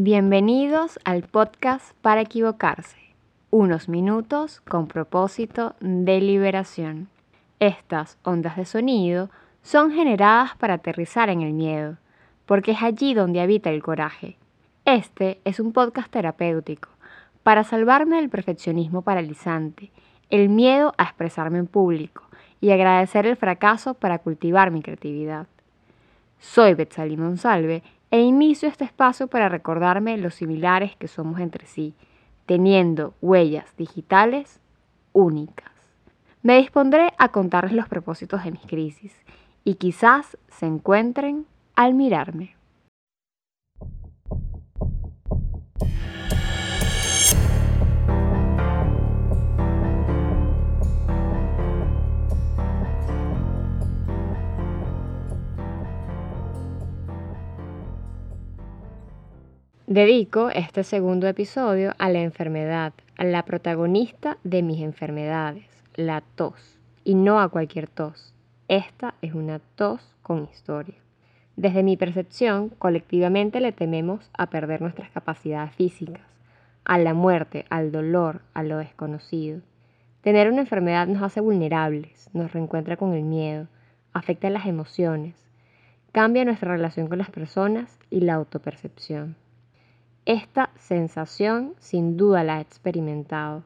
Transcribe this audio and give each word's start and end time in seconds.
Bienvenidos 0.00 1.00
al 1.02 1.24
podcast 1.24 1.92
para 2.02 2.20
equivocarse. 2.20 3.00
Unos 3.50 3.88
minutos 3.88 4.60
con 4.60 4.86
propósito 4.86 5.74
de 5.80 6.20
liberación. 6.20 7.08
Estas 7.58 8.16
ondas 8.22 8.56
de 8.56 8.64
sonido 8.64 9.28
son 9.60 9.90
generadas 9.90 10.54
para 10.56 10.74
aterrizar 10.74 11.30
en 11.30 11.42
el 11.42 11.52
miedo, 11.52 11.96
porque 12.46 12.70
es 12.70 12.82
allí 12.84 13.12
donde 13.12 13.40
habita 13.40 13.70
el 13.70 13.82
coraje. 13.82 14.36
Este 14.84 15.40
es 15.44 15.58
un 15.58 15.72
podcast 15.72 16.12
terapéutico 16.12 16.90
para 17.42 17.64
salvarme 17.64 18.20
del 18.20 18.30
perfeccionismo 18.30 19.02
paralizante, 19.02 19.90
el 20.30 20.48
miedo 20.48 20.94
a 20.96 21.02
expresarme 21.02 21.58
en 21.58 21.66
público 21.66 22.22
y 22.60 22.70
agradecer 22.70 23.26
el 23.26 23.34
fracaso 23.34 23.94
para 23.94 24.20
cultivar 24.20 24.70
mi 24.70 24.80
creatividad. 24.80 25.48
Soy 26.38 26.74
Betsaly 26.74 27.16
Monsalve 27.16 27.82
e 28.10 28.20
inicio 28.20 28.68
este 28.68 28.84
espacio 28.84 29.26
para 29.26 29.48
recordarme 29.48 30.16
lo 30.16 30.30
similares 30.30 30.96
que 30.96 31.08
somos 31.08 31.40
entre 31.40 31.66
sí, 31.66 31.94
teniendo 32.46 33.14
huellas 33.20 33.76
digitales 33.76 34.60
únicas. 35.12 35.72
Me 36.42 36.56
dispondré 36.58 37.12
a 37.18 37.28
contarles 37.28 37.72
los 37.72 37.88
propósitos 37.88 38.44
de 38.44 38.52
mis 38.52 38.62
crisis 38.62 39.12
y 39.64 39.74
quizás 39.74 40.38
se 40.48 40.66
encuentren 40.66 41.46
al 41.74 41.94
mirarme. 41.94 42.56
Dedico 59.90 60.50
este 60.50 60.84
segundo 60.84 61.26
episodio 61.28 61.94
a 61.96 62.10
la 62.10 62.20
enfermedad, 62.20 62.92
a 63.16 63.24
la 63.24 63.46
protagonista 63.46 64.36
de 64.44 64.62
mis 64.62 64.82
enfermedades, 64.82 65.64
la 65.94 66.20
tos, 66.20 66.78
y 67.04 67.14
no 67.14 67.40
a 67.40 67.48
cualquier 67.48 67.88
tos. 67.88 68.34
Esta 68.68 69.14
es 69.22 69.32
una 69.32 69.60
tos 69.76 70.14
con 70.20 70.44
historia. 70.44 70.96
Desde 71.56 71.82
mi 71.82 71.96
percepción, 71.96 72.68
colectivamente 72.68 73.62
le 73.62 73.72
tememos 73.72 74.30
a 74.36 74.50
perder 74.50 74.82
nuestras 74.82 75.08
capacidades 75.10 75.74
físicas, 75.74 76.20
a 76.84 76.98
la 76.98 77.14
muerte, 77.14 77.64
al 77.70 77.90
dolor, 77.90 78.42
a 78.52 78.64
lo 78.64 78.76
desconocido. 78.76 79.62
Tener 80.20 80.52
una 80.52 80.60
enfermedad 80.60 81.06
nos 81.06 81.22
hace 81.22 81.40
vulnerables, 81.40 82.28
nos 82.34 82.52
reencuentra 82.52 82.98
con 82.98 83.14
el 83.14 83.22
miedo, 83.22 83.68
afecta 84.12 84.50
las 84.50 84.66
emociones, 84.66 85.34
cambia 86.12 86.44
nuestra 86.44 86.72
relación 86.72 87.08
con 87.08 87.16
las 87.16 87.30
personas 87.30 87.98
y 88.10 88.20
la 88.20 88.34
autopercepción. 88.34 89.47
Esta 90.28 90.68
sensación 90.76 91.72
sin 91.78 92.18
duda 92.18 92.44
la 92.44 92.58
he 92.58 92.60
experimentado. 92.60 93.62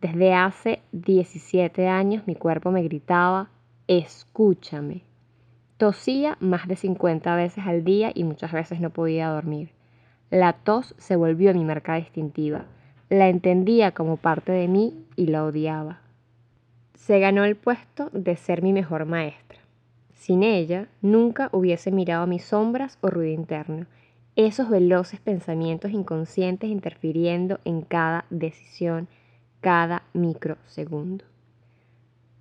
Desde 0.00 0.32
hace 0.32 0.80
17 0.92 1.86
años 1.86 2.22
mi 2.26 2.34
cuerpo 2.34 2.70
me 2.70 2.82
gritaba, 2.82 3.50
escúchame. 3.88 5.02
Tosía 5.76 6.38
más 6.40 6.66
de 6.66 6.76
50 6.76 7.36
veces 7.36 7.66
al 7.66 7.84
día 7.84 8.10
y 8.14 8.24
muchas 8.24 8.52
veces 8.52 8.80
no 8.80 8.88
podía 8.88 9.28
dormir. 9.28 9.72
La 10.30 10.54
tos 10.54 10.94
se 10.96 11.14
volvió 11.14 11.52
mi 11.52 11.62
marca 11.62 11.96
distintiva. 11.96 12.64
La 13.10 13.28
entendía 13.28 13.92
como 13.92 14.16
parte 14.16 14.50
de 14.50 14.68
mí 14.68 15.04
y 15.14 15.26
la 15.26 15.44
odiaba. 15.44 16.00
Se 16.94 17.18
ganó 17.18 17.44
el 17.44 17.54
puesto 17.54 18.08
de 18.14 18.36
ser 18.36 18.62
mi 18.62 18.72
mejor 18.72 19.04
maestra. 19.04 19.58
Sin 20.14 20.42
ella, 20.42 20.88
nunca 21.02 21.50
hubiese 21.52 21.90
mirado 21.90 22.26
mis 22.26 22.44
sombras 22.44 22.96
o 23.02 23.08
ruido 23.08 23.34
interno 23.34 23.84
esos 24.36 24.70
veloces 24.70 25.20
pensamientos 25.20 25.90
inconscientes 25.90 26.70
interfiriendo 26.70 27.60
en 27.64 27.82
cada 27.82 28.24
decisión, 28.30 29.08
cada 29.60 30.04
microsegundo. 30.14 31.24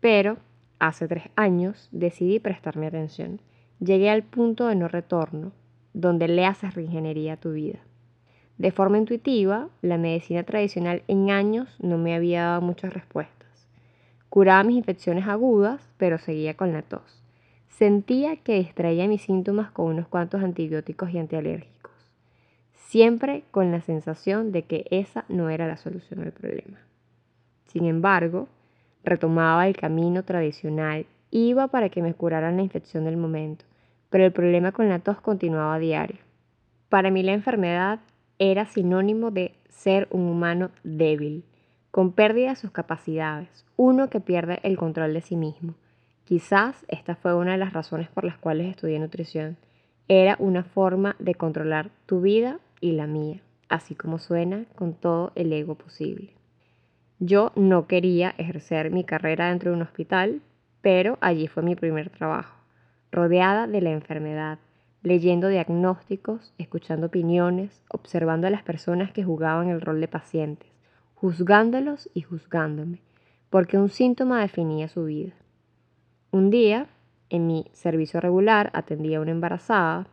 Pero 0.00 0.36
hace 0.78 1.08
tres 1.08 1.24
años 1.34 1.88
decidí 1.90 2.40
prestarme 2.40 2.86
atención. 2.86 3.40
Llegué 3.80 4.10
al 4.10 4.22
punto 4.22 4.66
de 4.66 4.74
no 4.74 4.88
retorno, 4.88 5.52
donde 5.94 6.28
le 6.28 6.44
haces 6.44 6.74
reingeniería 6.74 7.34
a 7.34 7.36
tu 7.38 7.52
vida. 7.52 7.78
De 8.58 8.70
forma 8.70 8.98
intuitiva, 8.98 9.68
la 9.82 9.98
medicina 9.98 10.42
tradicional 10.42 11.02
en 11.08 11.30
años 11.30 11.74
no 11.80 11.96
me 11.96 12.14
había 12.14 12.42
dado 12.42 12.60
muchas 12.60 12.92
respuestas. 12.92 13.68
Curaba 14.28 14.62
mis 14.64 14.76
infecciones 14.76 15.26
agudas, 15.26 15.80
pero 15.96 16.18
seguía 16.18 16.54
con 16.54 16.72
la 16.72 16.82
tos. 16.82 17.22
Sentía 17.68 18.36
que 18.36 18.58
distraía 18.58 19.06
mis 19.08 19.22
síntomas 19.22 19.70
con 19.70 19.86
unos 19.86 20.08
cuantos 20.08 20.42
antibióticos 20.42 21.10
y 21.10 21.18
antialérgicos 21.18 21.77
siempre 22.88 23.44
con 23.50 23.70
la 23.70 23.82
sensación 23.82 24.50
de 24.50 24.62
que 24.62 24.86
esa 24.90 25.26
no 25.28 25.50
era 25.50 25.66
la 25.66 25.76
solución 25.76 26.22
al 26.22 26.32
problema. 26.32 26.78
Sin 27.66 27.84
embargo, 27.84 28.48
retomaba 29.04 29.68
el 29.68 29.76
camino 29.76 30.22
tradicional, 30.22 31.04
iba 31.30 31.68
para 31.68 31.90
que 31.90 32.00
me 32.00 32.14
curaran 32.14 32.56
la 32.56 32.62
infección 32.62 33.04
del 33.04 33.18
momento, 33.18 33.66
pero 34.08 34.24
el 34.24 34.32
problema 34.32 34.72
con 34.72 34.88
la 34.88 35.00
tos 35.00 35.20
continuaba 35.20 35.74
a 35.74 35.78
diario. 35.78 36.16
Para 36.88 37.10
mí 37.10 37.22
la 37.22 37.34
enfermedad 37.34 38.00
era 38.38 38.64
sinónimo 38.64 39.30
de 39.30 39.54
ser 39.68 40.08
un 40.10 40.22
humano 40.22 40.70
débil, 40.82 41.44
con 41.90 42.12
pérdida 42.12 42.50
de 42.50 42.56
sus 42.56 42.70
capacidades, 42.70 43.66
uno 43.76 44.08
que 44.08 44.20
pierde 44.20 44.60
el 44.62 44.78
control 44.78 45.12
de 45.12 45.20
sí 45.20 45.36
mismo. 45.36 45.74
Quizás 46.24 46.86
esta 46.88 47.16
fue 47.16 47.34
una 47.34 47.52
de 47.52 47.58
las 47.58 47.74
razones 47.74 48.08
por 48.08 48.24
las 48.24 48.38
cuales 48.38 48.70
estudié 48.70 48.98
nutrición. 48.98 49.58
Era 50.08 50.36
una 50.38 50.64
forma 50.64 51.16
de 51.18 51.34
controlar 51.34 51.90
tu 52.06 52.22
vida 52.22 52.60
y 52.80 52.92
la 52.92 53.06
mía, 53.06 53.40
así 53.68 53.94
como 53.94 54.18
suena 54.18 54.64
con 54.74 54.94
todo 54.94 55.32
el 55.34 55.52
ego 55.52 55.74
posible. 55.74 56.34
Yo 57.18 57.52
no 57.56 57.86
quería 57.86 58.34
ejercer 58.38 58.90
mi 58.90 59.04
carrera 59.04 59.48
dentro 59.48 59.70
de 59.70 59.76
un 59.76 59.82
hospital, 59.82 60.40
pero 60.82 61.18
allí 61.20 61.48
fue 61.48 61.62
mi 61.62 61.74
primer 61.74 62.10
trabajo, 62.10 62.56
rodeada 63.10 63.66
de 63.66 63.80
la 63.80 63.90
enfermedad, 63.90 64.58
leyendo 65.02 65.48
diagnósticos, 65.48 66.54
escuchando 66.58 67.06
opiniones, 67.06 67.82
observando 67.88 68.46
a 68.46 68.50
las 68.50 68.62
personas 68.62 69.12
que 69.12 69.24
jugaban 69.24 69.68
el 69.68 69.80
rol 69.80 70.00
de 70.00 70.08
pacientes, 70.08 70.70
juzgándolos 71.14 72.08
y 72.14 72.22
juzgándome, 72.22 73.00
porque 73.50 73.78
un 73.78 73.88
síntoma 73.88 74.40
definía 74.40 74.88
su 74.88 75.04
vida. 75.04 75.32
Un 76.30 76.50
día, 76.50 76.86
en 77.30 77.46
mi 77.46 77.66
servicio 77.72 78.20
regular, 78.20 78.70
atendía 78.74 79.18
a 79.18 79.22
una 79.22 79.30
embarazada 79.32 80.06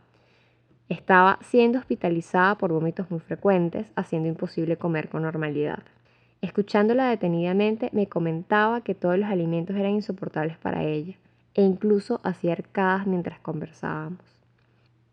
estaba 0.88 1.38
siendo 1.42 1.78
hospitalizada 1.78 2.56
por 2.56 2.72
vómitos 2.72 3.10
muy 3.10 3.20
frecuentes, 3.20 3.90
haciendo 3.96 4.28
imposible 4.28 4.76
comer 4.76 5.08
con 5.08 5.22
normalidad. 5.22 5.82
Escuchándola 6.42 7.08
detenidamente, 7.08 7.90
me 7.92 8.08
comentaba 8.08 8.82
que 8.82 8.94
todos 8.94 9.18
los 9.18 9.28
alimentos 9.28 9.76
eran 9.76 9.92
insoportables 9.92 10.58
para 10.58 10.84
ella, 10.84 11.16
e 11.54 11.62
incluso 11.62 12.20
hacía 12.22 12.52
arcadas 12.52 13.06
mientras 13.06 13.40
conversábamos. 13.40 14.20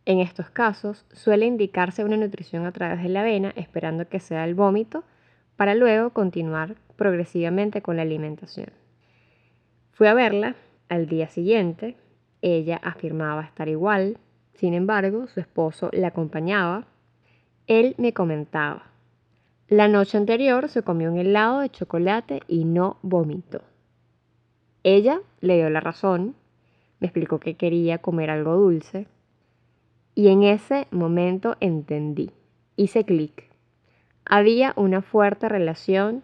En 0.05 0.19
estos 0.19 0.49
casos, 0.49 1.05
suele 1.13 1.45
indicarse 1.45 2.03
una 2.03 2.17
nutrición 2.17 2.65
a 2.65 2.73
través 2.73 3.01
de 3.01 3.09
la 3.09 3.21
avena, 3.21 3.53
esperando 3.55 4.07
que 4.07 4.19
sea 4.19 4.43
el 4.43 4.53
vómito, 4.53 5.03
para 5.55 5.75
luego 5.75 6.09
continuar 6.09 6.75
progresivamente 6.97 7.81
con 7.81 7.95
la 7.95 8.01
alimentación. 8.01 8.71
Fui 9.93 10.07
a 10.07 10.13
verla 10.13 10.55
al 10.89 11.07
día 11.07 11.29
siguiente, 11.29 11.95
ella 12.41 12.81
afirmaba 12.83 13.43
estar 13.43 13.69
igual, 13.69 14.17
sin 14.53 14.73
embargo, 14.73 15.27
su 15.27 15.39
esposo 15.39 15.89
le 15.93 16.05
acompañaba. 16.05 16.85
Él 17.67 17.95
me 17.97 18.13
comentaba, 18.13 18.93
la 19.69 19.87
noche 19.87 20.17
anterior 20.17 20.69
se 20.69 20.83
comió 20.83 21.11
un 21.11 21.17
helado 21.17 21.61
de 21.61 21.69
chocolate 21.69 22.41
y 22.47 22.63
no 22.65 22.97
vomitó. 23.01 23.61
Ella 24.83 25.21
le 25.39 25.55
dio 25.55 25.69
la 25.69 25.79
razón, 25.79 26.35
me 26.99 27.07
explicó 27.07 27.39
que 27.39 27.55
quería 27.55 27.97
comer 27.97 28.29
algo 28.29 28.55
dulce 28.55 29.07
y 30.13 30.27
en 30.27 30.43
ese 30.43 30.87
momento 30.91 31.55
entendí, 31.59 32.29
hice 32.75 33.03
clic. 33.03 33.49
Había 34.25 34.73
una 34.75 35.01
fuerte 35.01 35.49
relación 35.49 36.23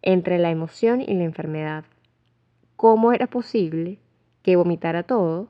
entre 0.00 0.38
la 0.38 0.50
emoción 0.50 1.02
y 1.02 1.12
la 1.12 1.24
enfermedad. 1.24 1.84
¿Cómo 2.76 3.12
era 3.12 3.26
posible 3.26 3.98
que 4.42 4.56
vomitara 4.56 5.02
todo, 5.02 5.48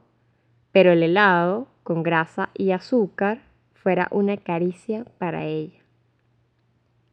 pero 0.73 0.93
el 0.93 1.03
helado 1.03 1.67
con 1.83 2.03
grasa 2.03 2.51
y 2.55 2.71
azúcar 2.71 3.41
fuera 3.75 4.09
una 4.11 4.37
caricia 4.37 5.05
para 5.19 5.45
ella. 5.45 5.79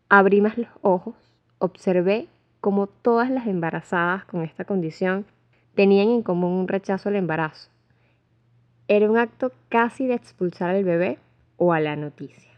Abrí 0.09 0.41
más 0.41 0.57
los 0.57 0.69
ojos, 0.81 1.15
observé 1.59 2.27
cómo 2.61 2.87
todas 2.87 3.29
las 3.29 3.47
embarazadas 3.47 4.25
con 4.25 4.43
esta 4.43 4.65
condición 4.65 5.25
tenían 5.75 6.09
en 6.09 6.23
común 6.23 6.53
un 6.53 6.67
rechazo 6.67 7.09
al 7.09 7.15
embarazo. 7.15 7.69
Era 8.87 9.09
un 9.09 9.17
acto 9.17 9.51
casi 9.69 10.07
de 10.07 10.15
expulsar 10.15 10.75
al 10.75 10.83
bebé 10.83 11.19
o 11.57 11.73
a 11.73 11.79
la 11.79 11.95
noticia. 11.95 12.51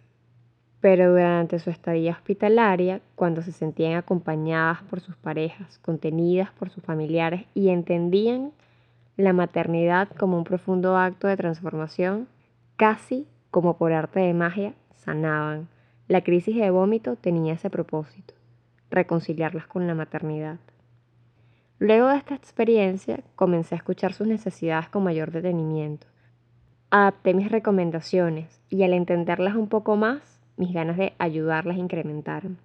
Pero 0.79 1.11
durante 1.11 1.59
su 1.59 1.69
estadía 1.69 2.13
hospitalaria, 2.13 3.01
cuando 3.15 3.41
se 3.41 3.51
sentían 3.51 3.95
acompañadas 3.95 4.81
por 4.83 5.01
sus 5.01 5.15
parejas, 5.17 5.79
contenidas 5.79 6.51
por 6.51 6.69
sus 6.69 6.83
familiares 6.83 7.45
y 7.53 7.69
entendían 7.69 8.51
la 9.19 9.33
maternidad 9.33 10.07
como 10.17 10.37
un 10.37 10.45
profundo 10.45 10.95
acto 10.95 11.27
de 11.27 11.35
transformación, 11.35 12.29
casi 12.77 13.27
como 13.51 13.75
por 13.75 13.91
arte 13.91 14.21
de 14.21 14.33
magia, 14.33 14.73
sanaban. 14.95 15.67
La 16.07 16.21
crisis 16.21 16.55
de 16.55 16.69
vómito 16.69 17.17
tenía 17.17 17.55
ese 17.55 17.69
propósito, 17.69 18.33
reconciliarlas 18.89 19.67
con 19.67 19.87
la 19.87 19.93
maternidad. 19.93 20.57
Luego 21.79 22.07
de 22.07 22.15
esta 22.15 22.33
experiencia, 22.33 23.19
comencé 23.35 23.75
a 23.75 23.79
escuchar 23.79 24.13
sus 24.13 24.25
necesidades 24.25 24.87
con 24.87 25.03
mayor 25.03 25.31
detenimiento. 25.31 26.07
Adapté 26.89 27.33
mis 27.33 27.51
recomendaciones 27.51 28.61
y 28.69 28.83
al 28.83 28.93
entenderlas 28.93 29.55
un 29.57 29.67
poco 29.67 29.97
más, 29.97 30.39
mis 30.55 30.71
ganas 30.71 30.95
de 30.95 31.11
ayudarlas 31.17 31.75
incrementaron. 31.75 32.57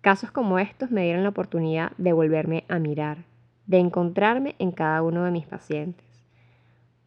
Casos 0.00 0.32
como 0.32 0.58
estos 0.58 0.90
me 0.90 1.04
dieron 1.04 1.22
la 1.22 1.28
oportunidad 1.28 1.92
de 1.98 2.12
volverme 2.12 2.64
a 2.68 2.80
mirar, 2.80 3.18
de 3.66 3.78
encontrarme 3.78 4.54
en 4.58 4.72
cada 4.72 5.02
uno 5.02 5.24
de 5.24 5.30
mis 5.30 5.46
pacientes. 5.46 6.04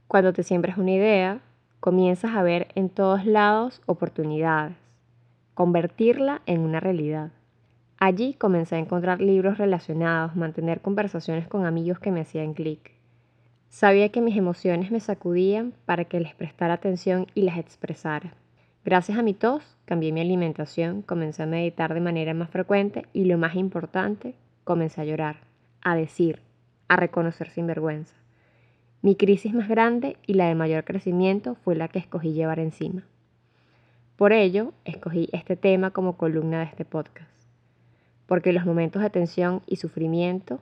Cuando 0.07 0.33
te 0.33 0.43
siembras 0.43 0.77
una 0.77 0.91
idea, 0.91 1.41
comienzas 1.79 2.35
a 2.35 2.43
ver 2.43 2.67
en 2.75 2.89
todos 2.89 3.25
lados 3.25 3.81
oportunidades, 3.85 4.75
convertirla 5.53 6.41
en 6.45 6.61
una 6.61 6.79
realidad. 6.79 7.31
Allí 7.99 8.33
comencé 8.33 8.75
a 8.75 8.79
encontrar 8.79 9.21
libros 9.21 9.57
relacionados, 9.57 10.35
mantener 10.35 10.81
conversaciones 10.81 11.47
con 11.47 11.65
amigos 11.65 11.99
que 11.99 12.11
me 12.11 12.21
hacían 12.21 12.53
clic. 12.53 12.91
Sabía 13.69 14.09
que 14.09 14.21
mis 14.21 14.37
emociones 14.37 14.91
me 14.91 14.99
sacudían 14.99 15.73
para 15.85 16.05
que 16.05 16.19
les 16.19 16.33
prestara 16.35 16.75
atención 16.75 17.27
y 17.33 17.41
las 17.41 17.57
expresara. 17.57 18.33
Gracias 18.85 19.17
a 19.17 19.21
mi 19.23 19.33
tos, 19.33 19.77
cambié 19.85 20.13
mi 20.13 20.21
alimentación, 20.21 21.01
comencé 21.01 21.43
a 21.43 21.47
meditar 21.47 21.93
de 21.93 21.99
manera 21.99 22.33
más 22.33 22.49
frecuente 22.49 23.05
y 23.11 23.25
lo 23.25 23.37
más 23.37 23.55
importante, 23.55 24.35
comencé 24.63 25.01
a 25.01 25.05
llorar, 25.05 25.37
a 25.81 25.95
decir, 25.95 26.39
a 26.87 26.95
reconocer 26.95 27.49
sin 27.49 27.67
vergüenza. 27.67 28.15
Mi 29.01 29.15
crisis 29.15 29.53
más 29.53 29.69
grande 29.69 30.17
y 30.25 30.33
la 30.33 30.47
de 30.47 30.55
mayor 30.55 30.83
crecimiento 30.83 31.55
fue 31.63 31.75
la 31.75 31.87
que 31.87 31.99
escogí 31.99 32.33
llevar 32.33 32.59
encima. 32.59 33.03
Por 34.15 34.33
ello, 34.33 34.73
escogí 34.85 35.29
este 35.31 35.55
tema 35.55 35.91
como 35.91 36.17
columna 36.17 36.59
de 36.59 36.65
este 36.65 36.85
podcast, 36.85 37.29
porque 38.25 38.51
los 38.51 38.65
momentos 38.65 39.01
de 39.03 39.11
tensión 39.11 39.61
y 39.67 39.75
sufrimiento 39.75 40.59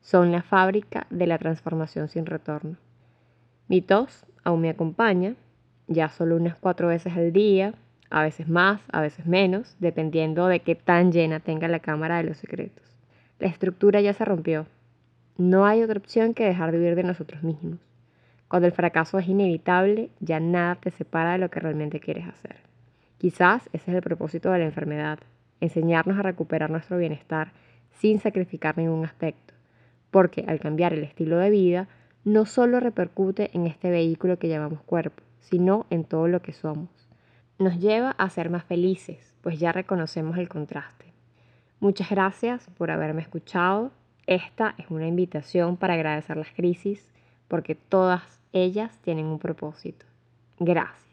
son 0.00 0.32
la 0.32 0.42
fábrica 0.42 1.06
de 1.10 1.26
la 1.26 1.36
transformación 1.36 2.08
sin 2.08 2.24
retorno. 2.24 2.78
Mi 3.68 3.82
tos 3.82 4.24
aún 4.42 4.62
me 4.62 4.70
acompaña, 4.70 5.34
ya 5.86 6.08
solo 6.08 6.36
unas 6.36 6.56
cuatro 6.56 6.88
veces 6.88 7.14
al 7.14 7.32
día, 7.32 7.74
a 8.08 8.22
veces 8.22 8.48
más, 8.48 8.80
a 8.90 9.02
veces 9.02 9.26
menos, 9.26 9.76
dependiendo 9.80 10.46
de 10.46 10.60
qué 10.60 10.74
tan 10.74 11.12
llena 11.12 11.40
tenga 11.40 11.68
la 11.68 11.80
cámara 11.80 12.16
de 12.16 12.24
los 12.24 12.38
secretos. 12.38 12.84
La 13.38 13.48
estructura 13.48 14.00
ya 14.00 14.14
se 14.14 14.24
rompió, 14.24 14.66
no 15.38 15.66
hay 15.66 15.84
otra 15.84 16.00
opción 16.00 16.34
que 16.34 16.44
dejar 16.44 16.72
de 16.72 16.80
huir 16.80 16.96
de 16.96 17.04
nosotros 17.04 17.44
mismos. 17.44 17.78
Cuando 18.48 18.66
el 18.66 18.72
fracaso 18.72 19.18
es 19.20 19.28
inevitable, 19.28 20.10
ya 20.18 20.40
nada 20.40 20.74
te 20.74 20.90
separa 20.90 21.32
de 21.32 21.38
lo 21.38 21.48
que 21.48 21.60
realmente 21.60 22.00
quieres 22.00 22.26
hacer. 22.26 22.56
Quizás 23.18 23.62
ese 23.72 23.90
es 23.92 23.96
el 23.96 24.02
propósito 24.02 24.50
de 24.50 24.58
la 24.58 24.64
enfermedad, 24.64 25.20
enseñarnos 25.60 26.18
a 26.18 26.22
recuperar 26.22 26.70
nuestro 26.70 26.98
bienestar 26.98 27.52
sin 27.92 28.18
sacrificar 28.18 28.76
ningún 28.76 29.04
aspecto, 29.04 29.54
porque 30.10 30.44
al 30.48 30.58
cambiar 30.58 30.92
el 30.92 31.04
estilo 31.04 31.38
de 31.38 31.50
vida, 31.50 31.88
no 32.24 32.44
solo 32.44 32.80
repercute 32.80 33.50
en 33.52 33.66
este 33.68 33.90
vehículo 33.90 34.40
que 34.40 34.48
llamamos 34.48 34.82
cuerpo, 34.82 35.22
sino 35.38 35.86
en 35.90 36.02
todo 36.02 36.26
lo 36.26 36.42
que 36.42 36.52
somos. 36.52 36.90
Nos 37.60 37.78
lleva 37.78 38.10
a 38.10 38.28
ser 38.28 38.50
más 38.50 38.64
felices, 38.64 39.34
pues 39.42 39.60
ya 39.60 39.70
reconocemos 39.70 40.36
el 40.36 40.48
contraste. 40.48 41.06
Muchas 41.78 42.10
gracias 42.10 42.66
por 42.76 42.90
haberme 42.90 43.22
escuchado 43.22 43.92
esta 44.28 44.74
es 44.76 44.90
una 44.90 45.06
invitación 45.06 45.78
para 45.78 45.94
agradecer 45.94 46.36
las 46.36 46.50
crisis 46.50 47.10
porque 47.48 47.74
todas 47.74 48.22
ellas 48.52 48.98
tienen 49.02 49.24
un 49.24 49.38
propósito. 49.38 50.04
Gracias. 50.58 51.07